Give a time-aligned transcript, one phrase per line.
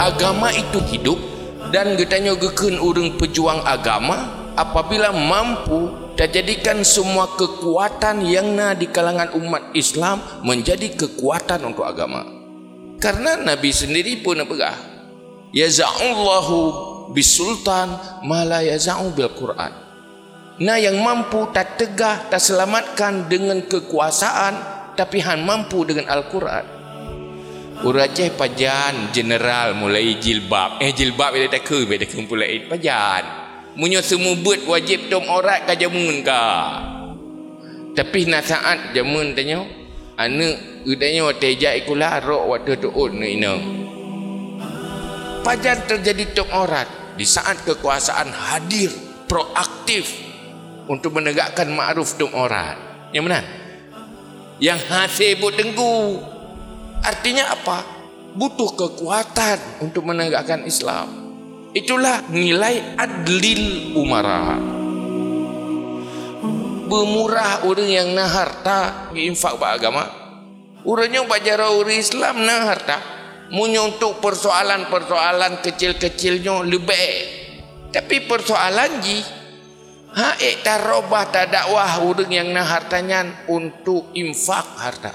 [0.00, 1.20] agama itu hidup
[1.68, 8.88] dan getanya geken orang pejuang agama apabila mampu dan jadikan semua kekuatan yang na di
[8.88, 12.24] kalangan umat Islam menjadi kekuatan untuk agama.
[12.96, 14.72] Karena Nabi sendiri pun apa?
[15.52, 16.58] Yaza'ullahu
[17.12, 17.92] bisultan
[18.24, 19.72] mala yaza'u bil Quran.
[20.56, 24.56] Nah yang mampu tak tegah tak selamatkan dengan kekuasaan
[24.96, 26.75] tapi han mampu dengan Al-Quran.
[27.84, 30.80] Uraceh pajan general mulai jilbab.
[30.80, 33.24] Eh jilbab bila tak ke bila kumpulai pajan.
[33.76, 36.48] Munyo semua buat wajib tom orat ka jamun ka.
[37.92, 39.60] Tapi nak saat jamun tanya,
[40.16, 40.48] anu
[40.88, 43.60] udanya teja ikulah rok waktu tu un ina.
[45.44, 46.88] Pajan terjadi tom orat
[47.20, 48.88] di saat kekuasaan hadir
[49.28, 50.08] proaktif
[50.88, 52.80] untuk menegakkan ma'ruf tom orat.
[53.12, 53.40] Yang mana?
[54.56, 55.96] Yang hasil buat dengku.
[57.04, 57.84] Artinya apa?
[58.36, 61.26] Butuh kekuatan untuk menegakkan Islam.
[61.76, 64.56] Itulah nilai adlil umara.
[66.86, 68.78] Bermurah orang yang nak harta
[69.12, 70.04] infak buat agama.
[70.86, 72.98] Orangnya baca orang Islam nak harta.
[73.50, 77.10] Munya untuk persoalan-persoalan kecil-kecilnya lebih.
[77.90, 79.18] Tapi persoalan ji.
[80.16, 85.12] Ha tak robah tak dakwah orang yang nak hartanya untuk infak harta.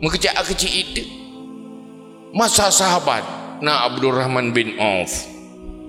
[0.00, 1.17] Mengejak kecil itu.
[2.28, 3.24] Masa sahabat
[3.64, 5.24] na Abdul Rahman bin Auf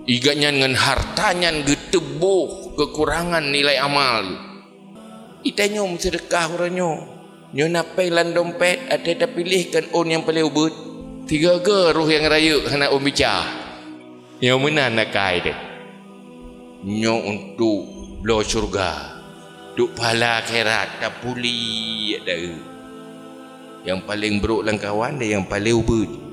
[0.07, 4.23] iganya dengan hartanya getebuh kekurangan nilai amal.
[5.43, 7.03] Itanya sedekah orangnya
[7.51, 10.71] napai lan dompet ada dah pilihkan on yang paling ubud.
[11.27, 13.43] Tiga ke roh yang raya kena om bica
[14.39, 15.59] yang mana nak kai dia
[16.87, 17.83] nyo untuk
[18.23, 19.19] blo syurga.
[19.75, 22.35] Duk pahala akhirat tak puli ada.
[23.83, 26.28] Yang paling buruk lang kawan dia yang paling ubud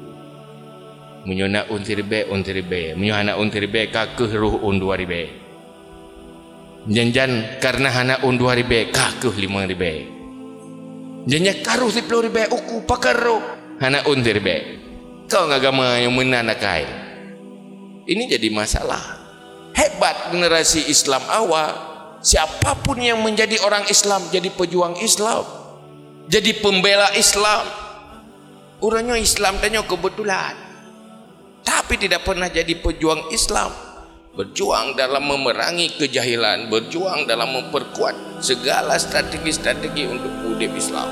[1.26, 2.94] Munyo nak un tirbe un tirbe.
[2.94, 5.26] Munyo anak un tirbe kakuh ruh un dua ribe.
[6.86, 10.06] Janjan karena anak un dua ribe kakuh lima ribe.
[11.26, 13.42] Janjan karuh sepuluh ribe uku pakaruh
[13.82, 14.78] anak un tirbe.
[15.26, 16.86] Kau agama yang mana nak kai?
[18.06, 19.02] Ini jadi masalah.
[19.74, 21.74] Hebat generasi Islam awal.
[22.22, 25.42] Siapapun yang menjadi orang Islam jadi pejuang Islam.
[26.30, 27.66] Jadi pembela Islam.
[28.78, 30.65] Orangnya Islam tanya kebetulan
[31.66, 33.74] tapi tidak pernah jadi pejuang Islam.
[34.36, 41.08] Berjuang dalam memerangi kejahilan berjuang dalam memperkuat segala strategi-strategi untuk hidup Islam